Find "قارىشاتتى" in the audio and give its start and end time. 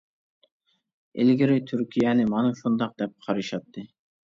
3.29-3.89